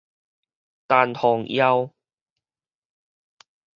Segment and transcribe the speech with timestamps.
[0.87, 1.91] 陳弘耀